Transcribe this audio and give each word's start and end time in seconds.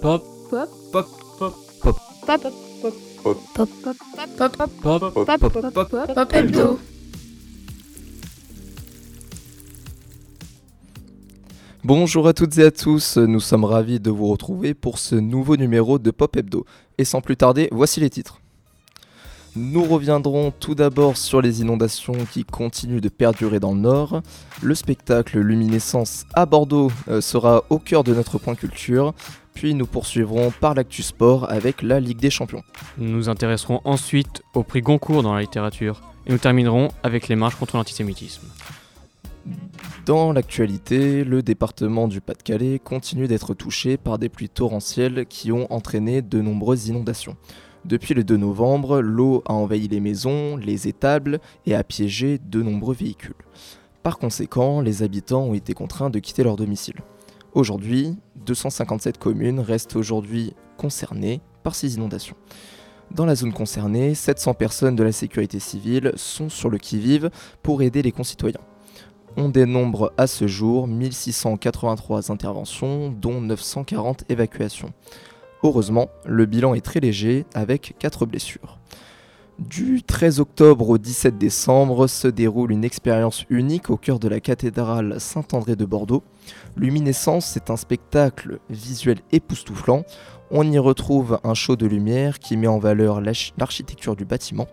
Pop. 0.00 0.22
Pop. 0.48 0.68
Pop. 0.92 1.06
Pop. 1.38 1.54
Pop. 1.82 1.96
Pop. 2.24 2.42
Pop. 3.24 3.34
Pop. 3.54 3.68
Pop. 4.36 4.56
Pop. 4.56 4.68
Pop. 4.82 5.40
Pop. 5.40 5.72
Pop. 5.72 5.90
Pop. 5.90 6.14
Pop 6.14 6.34
hebdo. 6.34 6.78
Bonjour 11.82 12.28
à 12.28 12.32
toutes 12.32 12.58
et 12.58 12.64
à 12.64 12.70
tous, 12.70 13.16
nous 13.16 13.40
sommes 13.40 13.64
ravis 13.64 13.98
de 13.98 14.10
vous 14.10 14.28
retrouver 14.28 14.74
pour 14.74 14.98
ce 14.98 15.16
nouveau 15.16 15.56
numéro 15.56 15.98
de 15.98 16.12
Pop 16.12 16.36
Hebdo. 16.36 16.64
Et 16.98 17.04
sans 17.04 17.20
plus 17.20 17.36
tarder, 17.36 17.68
voici 17.72 17.98
les 17.98 18.10
titres. 18.10 18.40
Nous 19.56 19.82
reviendrons 19.82 20.52
tout 20.52 20.76
d'abord 20.76 21.16
sur 21.16 21.40
les 21.40 21.62
inondations 21.62 22.26
qui 22.32 22.44
continuent 22.44 23.00
de 23.00 23.08
perdurer 23.08 23.58
dans 23.58 23.72
le 23.72 23.80
nord. 23.80 24.22
Le 24.62 24.74
spectacle 24.76 25.40
Luminescence 25.40 26.26
à 26.34 26.46
Bordeaux 26.46 26.92
euh, 27.08 27.20
sera 27.20 27.64
au 27.68 27.78
cœur 27.78 28.04
de 28.04 28.14
notre 28.14 28.38
point 28.38 28.54
culture. 28.54 29.14
Puis 29.58 29.74
nous 29.74 29.86
poursuivrons 29.86 30.52
par 30.52 30.74
l'actu 30.74 31.02
sport 31.02 31.50
avec 31.50 31.82
la 31.82 31.98
Ligue 31.98 32.20
des 32.20 32.30
Champions. 32.30 32.62
Nous 32.96 33.10
nous 33.10 33.28
intéresserons 33.28 33.80
ensuite 33.82 34.44
au 34.54 34.62
prix 34.62 34.82
Goncourt 34.82 35.24
dans 35.24 35.34
la 35.34 35.40
littérature. 35.40 36.00
Et 36.28 36.30
nous 36.30 36.38
terminerons 36.38 36.90
avec 37.02 37.26
les 37.26 37.34
marches 37.34 37.56
contre 37.56 37.76
l'antisémitisme. 37.76 38.46
Dans 40.06 40.32
l'actualité, 40.32 41.24
le 41.24 41.42
département 41.42 42.06
du 42.06 42.20
Pas-de-Calais 42.20 42.78
continue 42.78 43.26
d'être 43.26 43.52
touché 43.52 43.96
par 43.96 44.20
des 44.20 44.28
pluies 44.28 44.48
torrentielles 44.48 45.26
qui 45.26 45.50
ont 45.50 45.66
entraîné 45.72 46.22
de 46.22 46.40
nombreuses 46.40 46.86
inondations. 46.86 47.36
Depuis 47.84 48.14
le 48.14 48.22
2 48.22 48.36
novembre, 48.36 49.00
l'eau 49.00 49.42
a 49.44 49.54
envahi 49.54 49.88
les 49.88 49.98
maisons, 49.98 50.56
les 50.56 50.86
étables 50.86 51.40
et 51.66 51.74
a 51.74 51.82
piégé 51.82 52.38
de 52.38 52.62
nombreux 52.62 52.94
véhicules. 52.94 53.34
Par 54.04 54.18
conséquent, 54.18 54.80
les 54.80 55.02
habitants 55.02 55.42
ont 55.42 55.54
été 55.54 55.74
contraints 55.74 56.10
de 56.10 56.20
quitter 56.20 56.44
leur 56.44 56.54
domicile. 56.54 57.02
Aujourd'hui, 57.54 58.14
257 58.44 59.16
communes 59.16 59.60
restent 59.60 59.96
aujourd'hui 59.96 60.54
concernées 60.76 61.40
par 61.62 61.74
ces 61.74 61.94
inondations. 61.94 62.36
Dans 63.10 63.24
la 63.24 63.34
zone 63.34 63.54
concernée, 63.54 64.14
700 64.14 64.52
personnes 64.52 64.96
de 64.96 65.02
la 65.02 65.12
sécurité 65.12 65.58
civile 65.58 66.12
sont 66.16 66.50
sur 66.50 66.68
le 66.68 66.76
qui-vive 66.76 67.30
pour 67.62 67.80
aider 67.80 68.02
les 68.02 68.12
concitoyens. 68.12 68.60
On 69.38 69.48
dénombre 69.48 70.12
à 70.18 70.26
ce 70.26 70.46
jour 70.46 70.86
1683 70.86 72.30
interventions, 72.30 73.10
dont 73.10 73.40
940 73.40 74.24
évacuations. 74.28 74.92
Heureusement, 75.62 76.08
le 76.26 76.44
bilan 76.44 76.74
est 76.74 76.84
très 76.84 77.00
léger 77.00 77.46
avec 77.54 77.94
4 77.98 78.26
blessures. 78.26 78.78
Du 79.58 80.04
13 80.04 80.38
octobre 80.38 80.88
au 80.88 80.98
17 80.98 81.36
décembre 81.36 82.06
se 82.06 82.28
déroule 82.28 82.70
une 82.70 82.84
expérience 82.84 83.44
unique 83.50 83.90
au 83.90 83.96
cœur 83.96 84.20
de 84.20 84.28
la 84.28 84.38
cathédrale 84.38 85.20
Saint-André 85.20 85.74
de 85.74 85.84
Bordeaux. 85.84 86.22
Luminescence 86.76 87.56
est 87.56 87.68
un 87.68 87.76
spectacle 87.76 88.60
visuel 88.70 89.18
époustouflant. 89.32 90.04
On 90.52 90.70
y 90.70 90.78
retrouve 90.78 91.40
un 91.42 91.54
show 91.54 91.74
de 91.74 91.86
lumière 91.86 92.38
qui 92.38 92.56
met 92.56 92.68
en 92.68 92.78
valeur 92.78 93.20
l'architecture 93.20 94.14
du 94.14 94.24
bâtiment. 94.24 94.68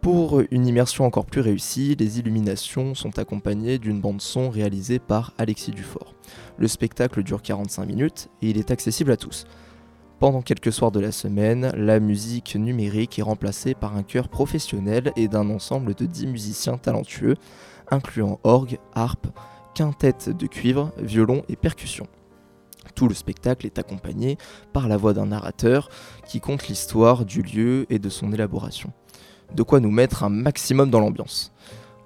Pour 0.00 0.40
une 0.50 0.66
immersion 0.66 1.04
encore 1.04 1.26
plus 1.26 1.42
réussie, 1.42 1.94
les 1.98 2.18
illuminations 2.18 2.94
sont 2.94 3.18
accompagnées 3.18 3.78
d'une 3.78 4.00
bande 4.00 4.22
son 4.22 4.48
réalisée 4.48 4.98
par 4.98 5.34
Alexis 5.36 5.72
Dufort. 5.72 6.14
Le 6.56 6.68
spectacle 6.68 7.22
dure 7.22 7.42
45 7.42 7.84
minutes 7.84 8.28
et 8.40 8.48
il 8.48 8.56
est 8.56 8.70
accessible 8.70 9.10
à 9.10 9.18
tous. 9.18 9.44
Pendant 10.18 10.40
quelques 10.40 10.72
soirs 10.72 10.92
de 10.92 11.00
la 11.00 11.12
semaine, 11.12 11.72
la 11.76 12.00
musique 12.00 12.56
numérique 12.56 13.18
est 13.18 13.22
remplacée 13.22 13.74
par 13.74 13.94
un 13.94 14.02
chœur 14.02 14.30
professionnel 14.30 15.12
et 15.14 15.28
d'un 15.28 15.50
ensemble 15.50 15.94
de 15.94 16.06
10 16.06 16.28
musiciens 16.28 16.78
talentueux, 16.78 17.34
incluant 17.90 18.40
orgue, 18.42 18.78
harpe, 18.94 19.26
quintette 19.74 20.30
de 20.30 20.46
cuivre, 20.46 20.90
violon 20.96 21.42
et 21.50 21.56
percussion. 21.56 22.06
Tout 22.94 23.08
le 23.08 23.14
spectacle 23.14 23.66
est 23.66 23.78
accompagné 23.78 24.38
par 24.72 24.88
la 24.88 24.96
voix 24.96 25.12
d'un 25.12 25.26
narrateur 25.26 25.90
qui 26.26 26.40
conte 26.40 26.66
l'histoire 26.68 27.26
du 27.26 27.42
lieu 27.42 27.84
et 27.90 27.98
de 27.98 28.08
son 28.08 28.32
élaboration. 28.32 28.94
De 29.54 29.62
quoi 29.62 29.80
nous 29.80 29.90
mettre 29.90 30.24
un 30.24 30.30
maximum 30.30 30.88
dans 30.88 31.00
l'ambiance. 31.00 31.52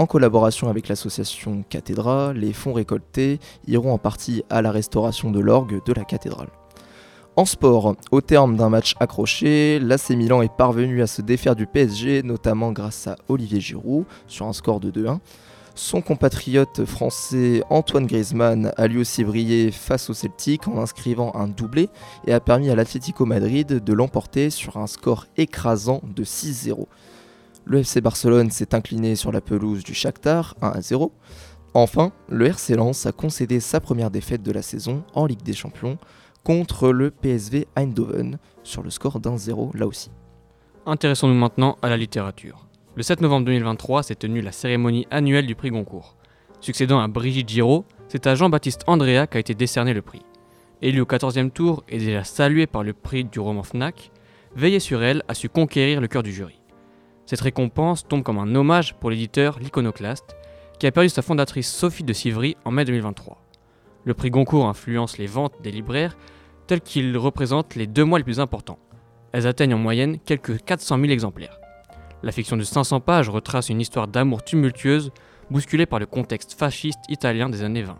En 0.00 0.06
collaboration 0.06 0.68
avec 0.68 0.88
l'association 0.88 1.62
Cathédra, 1.68 2.32
les 2.32 2.52
fonds 2.52 2.72
récoltés 2.72 3.38
iront 3.68 3.92
en 3.92 3.98
partie 3.98 4.42
à 4.50 4.60
la 4.60 4.72
restauration 4.72 5.30
de 5.30 5.38
l'orgue 5.38 5.80
de 5.86 5.92
la 5.92 6.02
cathédrale. 6.02 6.48
En 7.34 7.46
sport, 7.46 7.96
au 8.10 8.20
terme 8.20 8.58
d'un 8.58 8.68
match 8.68 8.94
accroché, 9.00 9.78
l'AC 9.78 10.10
Milan 10.10 10.42
est 10.42 10.54
parvenu 10.54 11.00
à 11.00 11.06
se 11.06 11.22
défaire 11.22 11.56
du 11.56 11.66
PSG, 11.66 12.22
notamment 12.22 12.72
grâce 12.72 13.06
à 13.06 13.16
Olivier 13.26 13.58
Giroud, 13.58 14.04
sur 14.26 14.46
un 14.46 14.52
score 14.52 14.80
de 14.80 14.90
2-1. 14.90 15.18
Son 15.74 16.02
compatriote 16.02 16.84
français 16.84 17.62
Antoine 17.70 18.06
Griezmann 18.06 18.72
a 18.76 18.86
lui 18.86 18.98
aussi 18.98 19.24
brillé 19.24 19.70
face 19.70 20.10
au 20.10 20.14
Celtic 20.14 20.68
en 20.68 20.76
inscrivant 20.76 21.34
un 21.34 21.48
doublé 21.48 21.88
et 22.26 22.34
a 22.34 22.40
permis 22.40 22.68
à 22.68 22.74
l'Atlético 22.74 23.24
Madrid 23.24 23.82
de 23.82 23.92
l'emporter 23.94 24.50
sur 24.50 24.76
un 24.76 24.86
score 24.86 25.26
écrasant 25.38 26.02
de 26.14 26.24
6-0. 26.24 26.84
Le 27.64 27.78
FC 27.78 28.02
Barcelone 28.02 28.50
s'est 28.50 28.74
incliné 28.74 29.16
sur 29.16 29.32
la 29.32 29.40
pelouse 29.40 29.84
du 29.84 29.94
Shakhtar 29.94 30.54
1-0. 30.60 31.10
Enfin, 31.72 32.12
le 32.28 32.46
RC 32.48 32.74
Lens 32.74 33.06
a 33.06 33.12
concédé 33.12 33.58
sa 33.58 33.80
première 33.80 34.10
défaite 34.10 34.42
de 34.42 34.52
la 34.52 34.60
saison 34.60 35.02
en 35.14 35.24
Ligue 35.24 35.42
des 35.42 35.54
Champions 35.54 35.96
contre 36.44 36.90
le 36.90 37.10
PSV 37.10 37.66
Eindhoven 37.76 38.38
sur 38.62 38.82
le 38.82 38.90
score 38.90 39.20
d'un 39.20 39.36
0 39.36 39.72
là 39.74 39.86
aussi. 39.86 40.10
Intéressons-nous 40.86 41.34
maintenant 41.34 41.78
à 41.82 41.88
la 41.88 41.96
littérature. 41.96 42.66
Le 42.96 43.02
7 43.02 43.20
novembre 43.20 43.46
2023 43.46 44.02
s'est 44.02 44.14
tenue 44.14 44.42
la 44.42 44.52
cérémonie 44.52 45.06
annuelle 45.10 45.46
du 45.46 45.54
prix 45.54 45.70
Goncourt. 45.70 46.16
Succédant 46.60 47.00
à 47.00 47.08
Brigitte 47.08 47.48
Giraud, 47.48 47.84
c'est 48.08 48.26
à 48.26 48.34
Jean-Baptiste 48.34 48.82
Andrea 48.86 49.26
qu'a 49.26 49.38
été 49.38 49.54
décerné 49.54 49.94
le 49.94 50.02
prix. 50.02 50.22
Élu 50.82 51.00
au 51.00 51.04
14e 51.04 51.50
tour 51.50 51.84
et 51.88 51.98
déjà 51.98 52.24
salué 52.24 52.66
par 52.66 52.82
le 52.82 52.92
prix 52.92 53.24
du 53.24 53.40
roman 53.40 53.62
Fnac, 53.62 54.10
Veiller 54.54 54.80
sur 54.80 55.02
elle 55.02 55.22
a 55.28 55.34
su 55.34 55.48
conquérir 55.48 56.00
le 56.00 56.08
cœur 56.08 56.22
du 56.22 56.32
jury. 56.32 56.60
Cette 57.24 57.40
récompense 57.40 58.06
tombe 58.06 58.22
comme 58.22 58.38
un 58.38 58.54
hommage 58.54 58.94
pour 58.94 59.10
l'éditeur 59.10 59.58
L'Iconoclaste, 59.58 60.36
qui 60.78 60.86
a 60.86 60.92
perdu 60.92 61.08
sa 61.08 61.22
fondatrice 61.22 61.72
Sophie 61.72 62.04
de 62.04 62.12
Sivry 62.12 62.56
en 62.64 62.70
mai 62.70 62.84
2023. 62.84 63.41
Le 64.04 64.14
prix 64.14 64.30
Goncourt 64.30 64.66
influence 64.66 65.18
les 65.18 65.26
ventes 65.26 65.54
des 65.62 65.70
libraires 65.70 66.16
tels 66.66 66.80
qu'ils 66.80 67.16
représentent 67.16 67.74
les 67.74 67.86
deux 67.86 68.04
mois 68.04 68.18
les 68.18 68.24
plus 68.24 68.40
importants. 68.40 68.78
Elles 69.32 69.46
atteignent 69.46 69.74
en 69.74 69.78
moyenne 69.78 70.18
quelques 70.18 70.62
400 70.64 70.98
000 70.98 71.10
exemplaires. 71.10 71.58
La 72.22 72.32
fiction 72.32 72.56
de 72.56 72.62
500 72.62 73.00
pages 73.00 73.28
retrace 73.28 73.68
une 73.68 73.80
histoire 73.80 74.08
d'amour 74.08 74.44
tumultueuse 74.44 75.10
bousculée 75.50 75.86
par 75.86 75.98
le 75.98 76.06
contexte 76.06 76.54
fasciste 76.54 77.00
italien 77.08 77.48
des 77.48 77.62
années 77.62 77.82
20. 77.82 77.98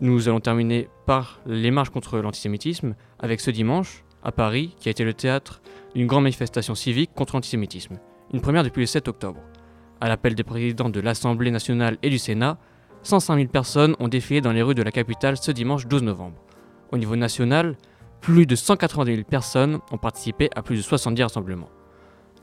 Nous 0.00 0.28
allons 0.28 0.40
terminer 0.40 0.88
par 1.06 1.40
les 1.46 1.70
marches 1.70 1.90
contre 1.90 2.18
l'antisémitisme 2.18 2.94
avec 3.18 3.40
ce 3.40 3.50
dimanche, 3.50 4.04
à 4.22 4.30
Paris, 4.30 4.74
qui 4.78 4.88
a 4.88 4.92
été 4.92 5.04
le 5.04 5.14
théâtre 5.14 5.60
d'une 5.94 6.06
grande 6.06 6.24
manifestation 6.24 6.74
civique 6.74 7.10
contre 7.14 7.34
l'antisémitisme, 7.34 7.98
une 8.32 8.40
première 8.40 8.62
depuis 8.62 8.80
le 8.80 8.86
7 8.86 9.08
octobre. 9.08 9.40
À 10.00 10.08
l'appel 10.08 10.36
des 10.36 10.44
présidents 10.44 10.90
de 10.90 11.00
l'Assemblée 11.00 11.50
nationale 11.50 11.98
et 12.02 12.10
du 12.10 12.18
Sénat, 12.18 12.58
105 13.08 13.36
000 13.36 13.48
personnes 13.48 13.96
ont 14.00 14.08
défilé 14.08 14.42
dans 14.42 14.52
les 14.52 14.60
rues 14.60 14.74
de 14.74 14.82
la 14.82 14.90
capitale 14.90 15.38
ce 15.38 15.50
dimanche 15.50 15.86
12 15.86 16.02
novembre. 16.02 16.36
Au 16.92 16.98
niveau 16.98 17.16
national, 17.16 17.74
plus 18.20 18.44
de 18.44 18.54
190 18.54 19.14
000 19.14 19.26
personnes 19.26 19.78
ont 19.90 19.96
participé 19.96 20.50
à 20.54 20.60
plus 20.60 20.76
de 20.76 20.82
70 20.82 21.22
rassemblements. 21.22 21.70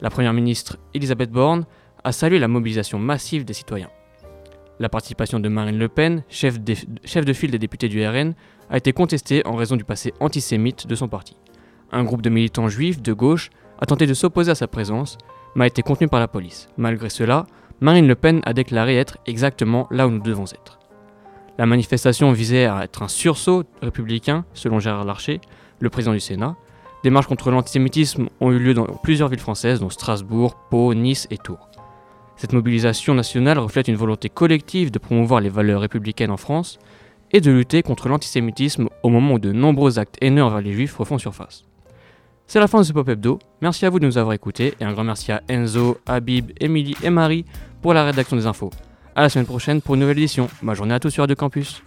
La 0.02 0.10
Première 0.10 0.34
ministre 0.34 0.78
Elisabeth 0.96 1.30
Borne 1.30 1.66
a 2.04 2.12
salué 2.12 2.40
la 2.40 2.48
mobilisation 2.48 2.98
massive 2.98 3.46
des 3.46 3.54
citoyens. 3.54 3.92
La 4.80 4.90
participation 4.90 5.40
de 5.40 5.48
Marine 5.50 5.78
Le 5.78 5.88
Pen, 5.88 6.24
chef, 6.30 6.58
chef 7.04 7.26
de 7.26 7.34
file 7.34 7.52
des 7.52 7.60
députés 7.60 7.88
du 7.88 8.04
RN, 8.04 8.34
a 8.72 8.78
été 8.78 8.92
contestée 8.92 9.46
en 9.46 9.56
raison 9.56 9.76
du 9.76 9.84
passé 9.84 10.16
antisémite 10.20 10.88
de 10.88 10.96
son 10.96 11.08
parti. 11.08 11.38
Un 11.92 12.04
groupe 12.04 12.24
de 12.24 12.32
militants 12.32 12.70
juifs 12.70 13.04
de 13.04 13.14
gauche 13.14 13.52
a 13.80 13.86
tenté 13.86 14.08
de 14.08 14.16
s'opposer 14.16 14.50
à 14.50 14.56
sa 14.56 14.68
présence, 14.68 15.20
mais 15.54 15.66
a 15.66 15.68
été 15.68 15.84
contenu 15.84 16.08
par 16.08 16.20
la 16.20 16.28
police. 16.28 16.70
Malgré 16.76 17.10
cela, 17.10 17.46
Marine 17.82 18.08
Le 18.08 18.16
Pen 18.16 18.42
a 18.46 18.54
déclaré 18.54 18.96
être 18.96 19.18
exactement 19.26 19.88
là 19.92 20.08
où 20.08 20.12
nous 20.12 20.22
devons 20.22 20.46
être. 20.46 20.80
La 21.58 21.66
manifestation 21.66 22.32
visait 22.32 22.66
à 22.66 22.84
être 22.84 23.04
un 23.04 23.10
sursaut 23.10 23.64
républicain, 23.82 24.46
selon 24.54 24.80
Gérard 24.80 25.04
Larcher, 25.04 25.42
le 25.80 25.90
président 25.90 26.14
du 26.14 26.22
Sénat. 26.22 26.56
Des 27.04 27.10
marches 27.10 27.28
contre 27.28 27.52
l'antisémitisme 27.52 28.30
ont 28.40 28.52
eu 28.52 28.60
lieu 28.60 28.74
dans 28.74 28.86
plusieurs 28.86 29.28
villes 29.28 29.40
françaises, 29.40 29.82
dont 29.82 29.90
Strasbourg, 29.90 30.56
Pau, 30.70 30.94
Nice 30.94 31.28
et 31.32 31.38
Tours. 31.38 31.70
Cette 32.38 32.54
mobilisation 32.54 33.14
nationale 33.14 33.60
reflète 33.60 33.90
une 33.90 33.96
volonté 33.96 34.30
collective 34.30 34.90
de 34.90 35.00
promouvoir 35.00 35.42
les 35.42 35.50
valeurs 35.50 35.82
républicaines 35.82 36.32
en 36.32 36.38
France 36.38 36.80
et 37.32 37.42
de 37.42 37.52
lutter 37.52 37.84
contre 37.84 38.08
l'antisémitisme 38.08 38.88
au 39.04 39.10
moment 39.10 39.34
où 39.34 39.40
de 39.40 39.52
nombreux 39.52 40.00
actes 40.00 40.18
haineux 40.22 40.44
envers 40.44 40.62
les 40.62 40.74
juifs 40.74 40.96
refont 40.98 41.18
surface. 41.18 41.66
C'est 42.48 42.60
la 42.60 42.68
fin 42.68 42.80
de 42.80 42.84
ce 42.84 42.94
Pop 42.94 43.10
Hebdo. 43.10 43.40
Merci 43.62 43.86
à 43.86 43.90
vous 43.90 44.00
de 44.00 44.06
nous 44.06 44.18
avoir 44.18 44.34
écoutés 44.34 44.76
et 44.80 44.84
un 44.84 44.94
grand 44.94 45.04
merci 45.04 45.32
à 45.32 45.42
Enzo, 45.50 45.98
Habib, 46.06 46.52
Émilie 46.60 46.96
et 47.04 47.10
Marie 47.10 47.44
pour 47.82 47.94
la 47.94 48.04
rédaction 48.04 48.38
des 48.38 48.46
infos. 48.46 48.70
A 49.16 49.22
la 49.24 49.30
semaine 49.30 49.48
prochaine 49.48 49.82
pour 49.82 49.96
une 49.96 50.02
nouvelle 50.02 50.20
édition. 50.20 50.48
Bonne 50.62 50.76
journée 50.76 50.94
à 50.94 51.00
tous 51.00 51.10
sur 51.10 51.24
Radio 51.24 51.36
Campus. 51.36 51.82